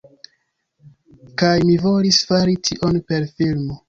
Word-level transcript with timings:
Kaj 1.41 1.51
mi 1.67 1.75
volis 1.83 2.21
fari 2.31 2.57
tion 2.71 2.99
per 3.13 3.29
filmo. 3.37 3.77